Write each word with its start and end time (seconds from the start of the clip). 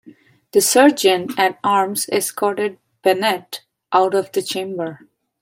The 0.51 0.61
Sergeant 0.61 1.37
at 1.37 1.59
Arms 1.63 2.09
escorted 2.09 2.79
Bennett 3.03 3.61
out 3.93 4.15
of 4.15 4.31
the 4.31 4.41
chamber. 4.41 5.01